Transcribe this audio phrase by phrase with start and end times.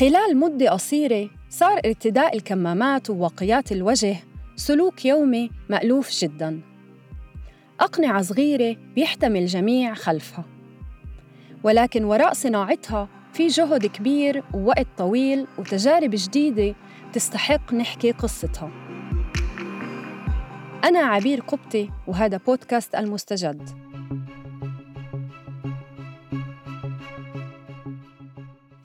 [0.00, 4.16] خلال مدة قصيرة صار ارتداء الكمامات وواقيات الوجه
[4.56, 6.60] سلوك يومي مألوف جداً.
[7.80, 10.44] أقنعة صغيرة بيحتمي الجميع خلفها.
[11.62, 16.74] ولكن وراء صناعتها في جهد كبير ووقت طويل وتجارب جديدة
[17.12, 18.70] تستحق نحكي قصتها.
[20.84, 23.89] أنا عبير قبطي وهذا بودكاست المستجد.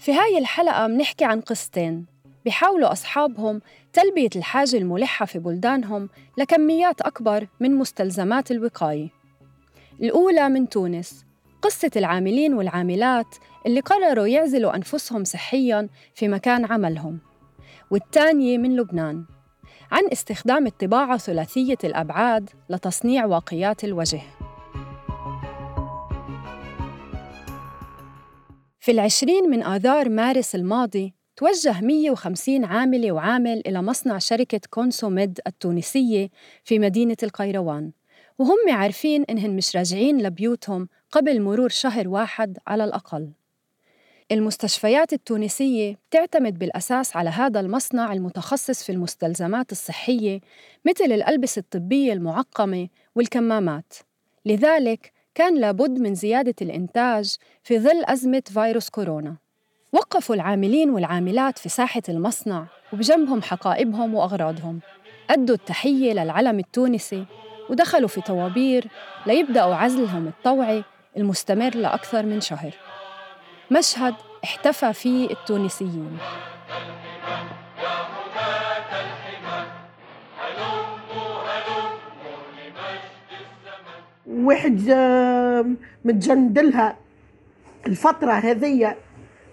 [0.05, 2.05] في هاي الحلقة منحكي عن قصتين.
[2.45, 3.61] بيحاولوا أصحابهم
[3.93, 9.09] تلبية الحاجة الملحة في بلدانهم لكميات أكبر من مستلزمات الوقاية.
[10.01, 11.25] الأولى من تونس
[11.61, 17.19] قصة العاملين والعاملات اللي قرروا يعزلوا أنفسهم صحياً في مكان عملهم.
[17.91, 19.25] والثانية من لبنان
[19.91, 24.21] عن استخدام الطباعة ثلاثية الأبعاد لتصنيع واقيات الوجه.
[28.85, 36.29] في العشرين من آذار مارس الماضي توجه 150 عاملة وعامل إلى مصنع شركة كونسوميد التونسية
[36.63, 37.91] في مدينة القيروان.
[38.39, 43.31] وهم عارفين إنهم مش راجعين لبيوتهم قبل مرور شهر واحد على الأقل.
[44.31, 50.39] المستشفيات التونسية بتعتمد بالأساس على هذا المصنع المتخصص في المستلزمات الصحية
[50.85, 53.93] مثل الألبسة الطبية المعقمة والكمامات.
[54.45, 59.35] لذلك كان لابد من زيادة الإنتاج في ظل أزمة فيروس كورونا.
[59.93, 64.79] وقفوا العاملين والعاملات في ساحة المصنع وبجنبهم حقائبهم وأغراضهم.
[65.29, 67.25] أدوا التحية للعلم التونسي
[67.69, 68.87] ودخلوا في طوابير
[69.25, 70.83] ليبدأوا عزلهم الطوعي
[71.17, 72.71] المستمر لأكثر من شهر.
[73.71, 76.17] مشهد احتفى فيه التونسيين.
[84.35, 84.91] واحد
[86.05, 86.97] متجندلها
[87.87, 88.97] الفترة هذية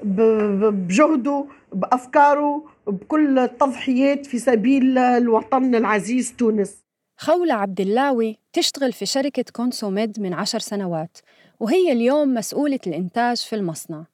[0.03, 6.83] بجهده بأفكاره بكل التضحيات في سبيل الوطن العزيز تونس.
[7.17, 11.19] خولة عبد اللاوي تشتغل في شركة كونسوميد من عشر سنوات
[11.61, 14.05] وهي اليوم مسؤولة الإنتاج في المصنع.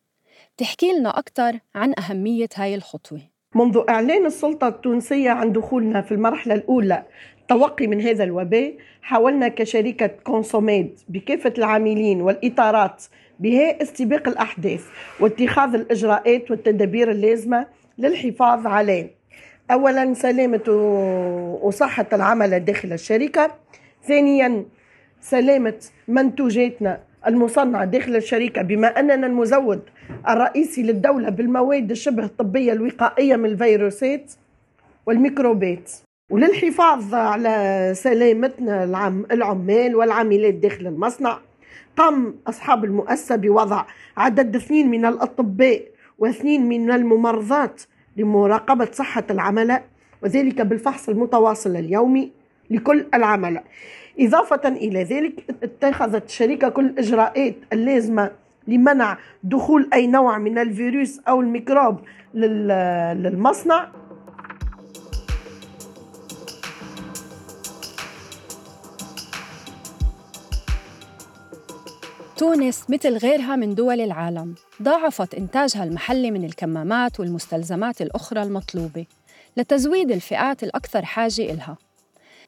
[0.56, 3.20] تحكي لنا أكثر عن أهمية هاي الخطوة.
[3.54, 7.04] منذ إعلان السلطة التونسية عن دخولنا في المرحلة الأولى
[7.50, 13.04] التوقي من هذا الوباء حاولنا كشركة كونسوميد بكافة العاملين والإطارات
[13.41, 14.84] بها استباق الأحداث
[15.20, 17.66] واتخاذ الإجراءات والتدابير اللازمة
[17.98, 19.10] للحفاظ على
[19.70, 20.70] أولا سلامة
[21.62, 23.50] وصحة العمل داخل الشركة.
[24.04, 24.64] ثانيا
[25.20, 29.82] سلامة منتوجاتنا المصنعة داخل الشركة بما أننا المزود
[30.28, 34.32] الرئيسي للدولة بالمواد الشبه الطبية الوقائية من الفيروسات
[35.06, 36.07] والميكروبات.
[36.30, 38.84] وللحفاظ على سلامتنا
[39.32, 41.38] العمال والعاملات داخل المصنع
[41.96, 43.84] قام أصحاب المؤسسة بوضع
[44.16, 45.82] عدد اثنين من الأطباء
[46.18, 47.82] واثنين من الممرضات
[48.16, 49.84] لمراقبة صحة العملاء
[50.22, 52.32] وذلك بالفحص المتواصل اليومي
[52.70, 53.64] لكل العملاء.
[54.20, 58.30] إضافة إلى ذلك اتخذت الشركة كل الإجراءات اللازمة
[58.68, 61.98] لمنع دخول أي نوع من الفيروس أو الميكروب
[62.34, 63.88] للمصنع.
[72.38, 79.06] تونس مثل غيرها من دول العالم ضاعفت إنتاجها المحلي من الكمامات والمستلزمات الأخرى المطلوبة
[79.56, 81.76] لتزويد الفئات الأكثر حاجة إلها.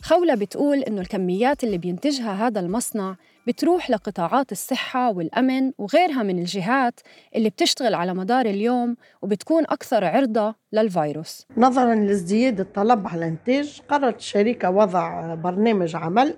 [0.03, 3.17] خولة بتقول إنه الكميات اللي بينتجها هذا المصنع
[3.51, 7.01] بتروح لقطاعات الصحة والأمن وغيرها من الجهات
[7.37, 11.47] اللي بتشتغل على مدار اليوم وبتكون أكثر عرضة للفيروس.
[11.57, 16.37] نظرا لازدياد الطلب على الإنتاج قررت الشركة وضع برنامج عمل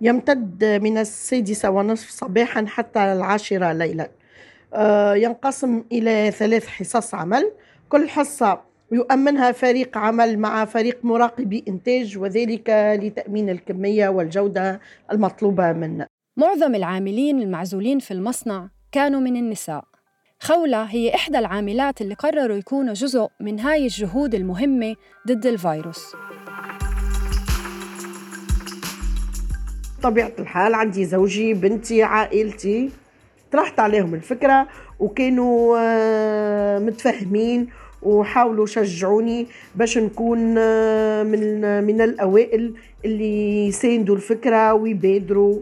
[0.00, 4.10] يمتد من السادسة ونصف صباحا حتى العاشرة ليلا.
[4.74, 7.52] آه، ينقسم إلى ثلاث حصص عمل.
[7.88, 8.60] كل حصة
[8.92, 14.80] يؤمنها فريق عمل مع فريق مراقبي إنتاج وذلك لتأمين الكمية والجودة
[15.12, 19.84] المطلوبة منا معظم العاملين المعزولين في المصنع كانوا من النساء.
[20.40, 24.96] خولة هي إحدى العاملات اللي قرروا يكونوا جزء من هاي الجهود المهمة
[25.28, 26.16] ضد الفيروس.
[30.02, 32.90] طبيعة الحال عندي زوجي بنتي عائلتي
[33.52, 34.68] طرحت عليهم الفكرة
[35.00, 37.68] وكانوا آه، متفهمين
[38.02, 42.74] وحاولوا شجعوني باش نكون آه، من من الأوائل
[43.04, 45.60] اللي يساندوا الفكرة ويبادروا.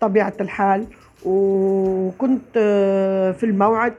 [0.00, 0.86] طبيعة الحال.
[1.24, 3.94] وكنت آه، في الموعد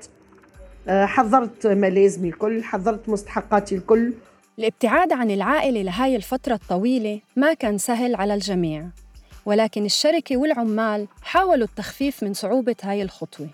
[0.87, 4.13] آه، حضرت ملازمي الكل حضرت مستحقاتي الكل.
[4.59, 8.85] الابتعاد عن العائلة لهاي الفترة الطويلة ما كان سهل على الجميع
[9.45, 13.47] ولكن الشركة والعمال حاولوا التخفيف من صعوبة هاي الخطوة.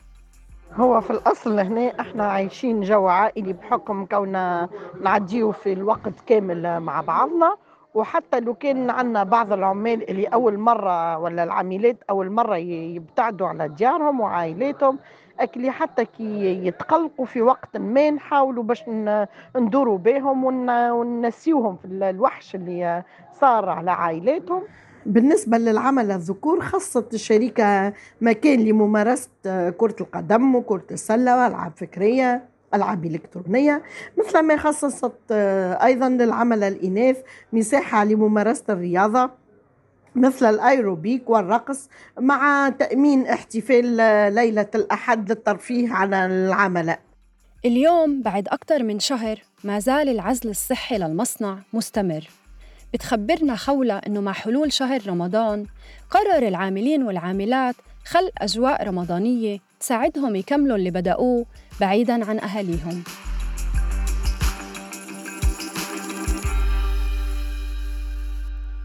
[0.74, 4.70] هو في الأصل هنا إحنا عايشين جو عائلي بحكم كوننا
[5.02, 7.56] نعديه في الوقت كامل مع بعضنا.
[7.96, 13.68] وحتى لو كان عندنا بعض العمال اللي أول مرة ولا العاملات أول مرة يبتعدوا على
[13.68, 15.00] ديارهم وعائلاتهم
[15.40, 18.84] أكلي حتى كي يتقلقوا في وقت ما نحاولوا باش
[19.56, 23.04] ندوروا بهم وننسيوهم في الوحش اللي
[23.42, 24.64] صار على عائلاتهم.
[25.06, 32.55] بالنسبة للعمل الذكور خصت الشركة مكان لممارسة كرة القدم وكرة السلة وألعاب فكرية.
[32.76, 33.84] ألعاب إلكترونية
[34.18, 35.32] مثل ما خصصت
[35.82, 37.18] أيضا للعمل الإناث
[37.54, 39.30] مساحة لممارسة الرياضة
[40.16, 41.90] مثل الأيروبيك والرقص
[42.20, 43.86] مع تأمين احتفال
[44.34, 47.00] ليلة الأحد للترفيه عن العملاء
[47.66, 52.30] اليوم بعد أكثر من شهر ما زال العزل الصحي للمصنع مستمر.
[52.94, 55.66] بتخبرنا خولة إنه مع حلول شهر رمضان
[56.10, 57.76] قرر العاملين والعاملات
[58.06, 61.46] خلق أجواء رمضانية تساعدهم يكملوا اللي بدأوه
[61.82, 63.04] بعيداً عن أهاليهم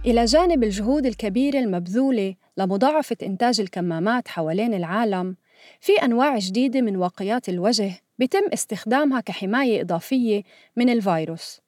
[0.07, 5.37] إلى جانب الجهود الكبيرة المبذولة لمضاعفة إنتاج الكمامات حوالين العالم،
[5.81, 10.43] في أنواع جديدة من واقيات الوجه بيتم استخدامها كحماية إضافية
[10.77, 11.61] من الفيروس.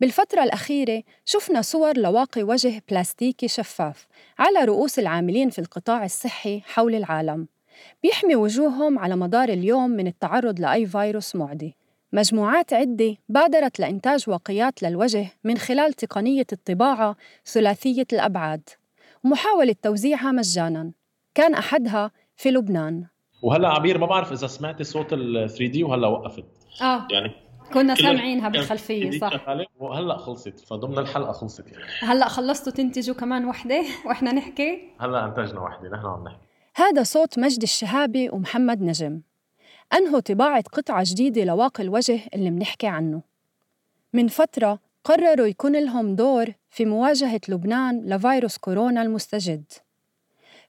[0.00, 4.06] بالفترة الأخيرة شفنا صور لواقي وجه بلاستيكي شفاف
[4.38, 7.48] على رؤوس العاملين في القطاع الصحي حول العالم
[8.02, 11.76] بيحمي وجوههم على مدار اليوم من التعرض لأي فيروس معدي.
[12.12, 18.68] مجموعات عدة بادرت لإنتاج واقيات للوجه من خلال تقنية الطباعة ثلاثية الأبعاد.
[19.24, 20.92] ومحاولة توزيعها مجاناً.
[21.34, 23.06] كان أحدها في لبنان.
[23.42, 26.44] وهلا عبير ما بعرف إذا سمعتي صوت ال 3 دي وهلا وقفت.
[26.82, 27.32] آه يعني
[27.72, 29.46] كنا سامعينها بالخلفية صح.
[29.80, 30.58] وهلا خلصت.
[30.58, 31.84] فضمن الحلقة خلصت يعني.
[32.00, 36.51] هلا خلصتوا تنتجوا كمان وحدة وإحنا نحكي؟ هلا انتجنا وحدة نحن عم نحكي.
[36.74, 39.20] هذا صوت مجد الشهابي ومحمد نجم.
[39.94, 43.22] أنهوا طباعة قطعة جديدة لواقي الوجه اللي منحكي عنه.
[44.12, 49.64] من فترة قرروا يكون لهم دور في مواجهة لبنان لفيروس كورونا المستجد.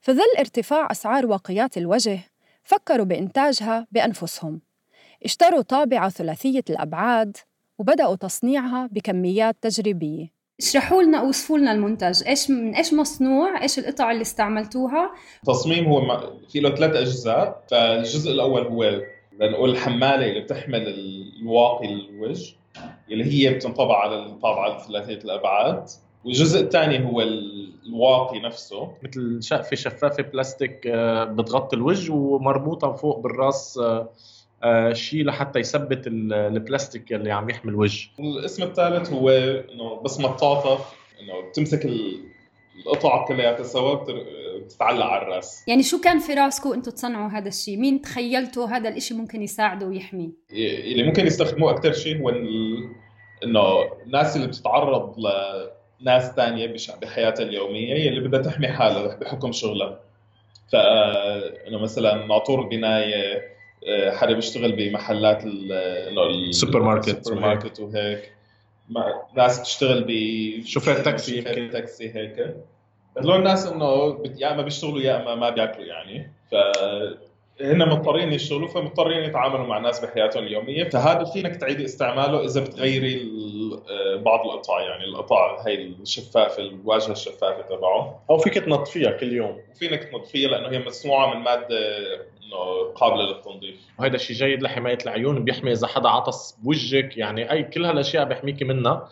[0.01, 2.19] في ظل ارتفاع أسعار واقيات الوجه
[2.63, 4.61] فكروا بإنتاجها بأنفسهم.
[5.25, 7.37] اشتروا طابعة ثلاثية الأبعاد
[7.77, 10.42] وبدأوا تصنيعها بكميات تجريبية.
[10.63, 12.27] اشرحوا لنا اوصفوا لنا المنتج.
[12.27, 15.11] إيش من إيش مصنوع؟ إيش القطع اللي استعملتوها؟
[15.43, 17.63] التصميم هو في له ثلاث أجزاء.
[17.71, 19.01] فالجزء الأول هو
[19.39, 20.87] لنقول الحمالة اللي بتحمل
[21.41, 22.55] الواقي للوجه
[23.11, 25.89] اللي هي بتنطبع على الطابعة ثلاثيه الأبعاد.
[26.25, 28.91] والجزء الثاني هو الواقي نفسه.
[29.03, 34.09] مثل شقفه شفافة بلاستيك آه، بتغطي الوجه ومربوطة فوق بالرأس آه،
[34.93, 40.85] شيء لحتى يثبت البلاستيك اللي عم يحمي الوجه الاسم الثالث هو إنه بس مطاطه
[41.21, 41.89] إنه بتمسك
[42.85, 44.05] القطع كلياتها سوا
[44.59, 45.63] بتتعلق على الرأس.
[45.67, 49.87] يعني شو كان في رأسكم أنتم تصنعوا هذا الشيء مين تخيلتوا هذا الشيء ممكن يساعده
[49.87, 52.29] ويحميه؟ اللي ممكن يستخدموه أكثر شيء هو
[53.43, 55.15] إنه الناس اللي بتتعرض
[56.01, 59.99] لناس ثانية بحياتها اليومية اللي بدها تحمي حالها بحكم شغلها.
[60.71, 63.52] فانه مثلا ناطور بناية آه،
[64.11, 68.31] حدا بيشتغل بمحلات السوبر ماركت السوبر ماركت وهيك.
[69.35, 70.11] ناس بتشتغل ب
[70.65, 72.55] شوفير تاكسي شوفير تاكسي هيك.
[73.17, 76.31] هذول الناس إنه يا إما بيشتغلوا يا إما ما بياكلوا يعني.
[76.51, 76.55] ف
[77.61, 80.89] هن مضطرين يشتغلوا فمضطرين يتعاملوا مع الناس بحياتهم اليومية.
[80.89, 83.21] فهذا فينك تعيدي استعماله إذا بتغيري
[83.89, 88.23] آه، بعض القطع يعني القطع هي الشفافه الواجهة الشفافة تبعه.
[88.29, 89.57] أو فيك تنظفيها كل يوم.
[89.71, 91.97] وفينك تنظفيها لأنه هي مصنوعة من مادة
[92.95, 93.75] قابلة للتنظيف.
[93.99, 98.65] وهذا الشيء جيد لحماية العيون بيحمي إذا حدا عطس بوجهك يعني أي كل هالأشياء بيحميكي
[98.65, 99.09] منها.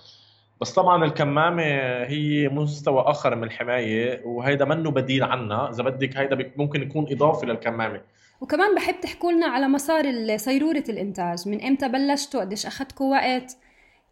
[0.61, 1.63] بس طبعا الكمامة
[2.03, 5.69] هي مستوى آخر من الحماية وهيدا منه بديل عنها.
[5.69, 8.01] إذا بدك هيدا ممكن يكون اضافه للكمامة.
[8.41, 11.47] وكمان بحب تحكوا لنا على مسار صيرورة الإنتاج.
[11.49, 13.57] من إمتى بلشتوا؟ قديش اخذتكم وقت؟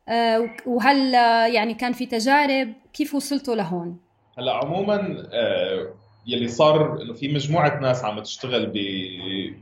[0.10, 1.14] آه، وهل
[1.54, 3.98] يعني كان في تجارب؟ كيف وصلتوا لهون؟
[4.38, 5.94] هلا عموما آه،
[6.28, 8.66] يلي صار إنه في مجموعة ناس عم تشتغل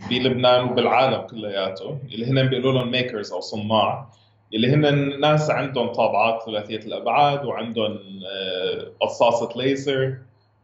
[0.09, 4.07] بلبنان وبالعالم كلياته اللي هن بيقولوا لهم ميكرز أو صناع.
[4.53, 7.99] اللي هن ناس عندهم طابعات ثلاثية الأبعاد وعندهم
[8.31, 10.17] آه، قصاصة ليزر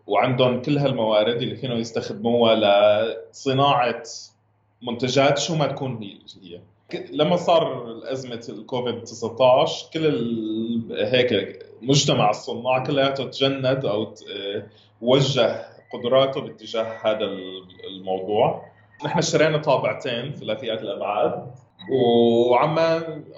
[0.08, 4.04] وعندهم كل هالموارد اللي فيهم يستخدموها لصناعة
[4.82, 6.04] منتجات شو ما تكون
[6.44, 6.60] هي
[7.12, 10.08] لما صار ازمه الكوفيد 19 كل
[10.92, 14.68] هيك مجتمع الصناع كلياته تجند آه،
[15.02, 17.26] وجه قدراته باتجاه هذا
[17.88, 18.66] الموضوع.
[19.06, 21.52] نحن اشترينا طابعتين ثلاثيات الأبعاد.
[21.90, 22.80] وعم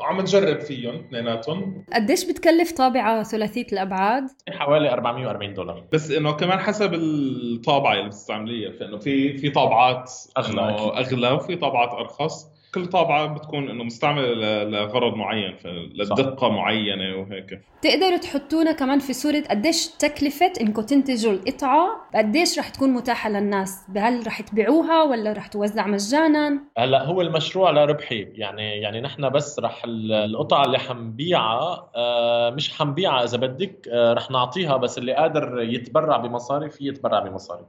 [0.02, 1.86] عم نجرب فيهم اثنيناتهم.
[1.94, 5.84] قديش بتكلف طابعة ثلاثية الأبعاد؟ حوالي 440 دولار.
[5.94, 10.62] بس إنه كمان حسب الطابعة اللي بتستعمليها فإنه في في طابعات أغلى
[10.98, 12.55] أغلى وفي طابعات أرخص.
[12.76, 15.56] كل طابعة بتكون إنه مستعملة لغرض معين
[15.96, 17.62] لدقة معينة وهيك.
[17.82, 23.80] تقدروا تحطونا كمان في صورة قديش تكلفة انكم تنتجوا القطعة قديش رح تكون متاحة للناس؟
[23.98, 28.22] هل رح تبيعوها ولا رح توزع مجانا؟ هلأ هو المشروع لا ربحي.
[28.22, 34.32] يعني يعني نحن بس رح القطعة اللي حنبيعها آه، مش حنبيعها إذا بدك آه، رح
[34.32, 37.66] نعطيها بس اللي قادر يتبرع بمصاري في يتبرع بمصاري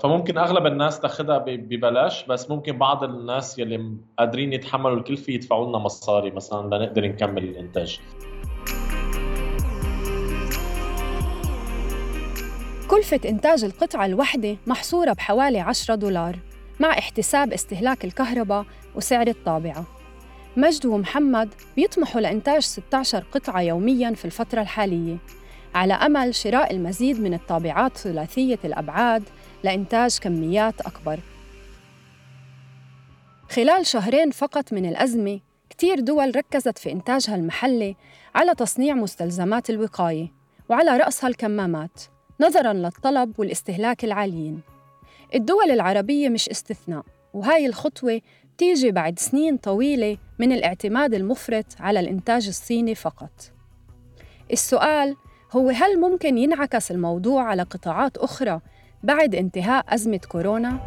[0.00, 5.78] فممكن أغلب الناس تاخذها ببلاش بس ممكن بعض الناس يلي قادرين يتحملوا الكلفة يدفعوا لنا
[5.78, 8.00] مصاري مثلا لنقدر نكمل الإنتاج.
[12.90, 16.36] كلفة إنتاج القطعة الواحدة محصورة بحوالي 10 دولار
[16.80, 19.84] مع احتساب استهلاك الكهرباء وسعر الطابعة.
[20.56, 25.16] مجد ومحمد بيطمحوا لإنتاج 16 قطعة يومياً في الفترة الحالية.
[25.76, 29.22] على أمل شراء المزيد من الطابعات ثلاثية الأبعاد
[29.64, 31.20] لإنتاج كميات أكبر.
[33.50, 35.40] خلال شهرين فقط من الأزمة،
[35.70, 37.96] كتير دول ركزت في إنتاجها المحلي
[38.34, 40.32] على تصنيع مستلزمات الوقاية
[40.68, 42.02] وعلى رأسها الكمامات
[42.40, 44.60] نظراً للطلب والاستهلاك العاليين.
[45.34, 47.04] الدول العربية مش استثناء،
[47.34, 48.20] وهاي الخطوة
[48.58, 53.52] تيجي بعد سنين طويلة من الاعتماد المفرط على الإنتاج الصيني فقط.
[54.52, 55.16] السؤال
[55.52, 58.60] هو هل ممكن ينعكس الموضوع على قطاعات أخرى
[59.02, 60.78] بعد انتهاء أزمة كورونا؟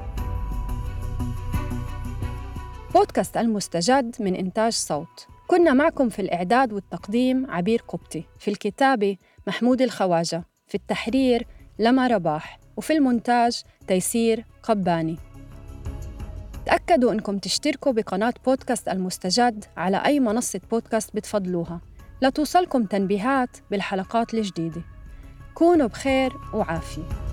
[2.94, 5.28] بودكاست المستجد من إنتاج صوت.
[5.48, 11.48] كنا معكم في الإعداد والتقديم عبير قبطي في الكتابة محمود الخواجة في التحرير
[11.80, 15.18] لما رباح وفي المونتاج تيسير قباني.
[16.66, 21.89] تأكدوا أنكم تشتركوا بقناة بودكاست المستجد على أي منصة بودكاست بتفضلوها.
[22.22, 24.82] لتوصلكم تنبيهات بالحلقات الجديدة.
[25.54, 27.29] كونوا بخير وعافية.